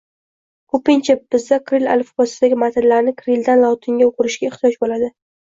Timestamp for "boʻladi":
4.83-5.13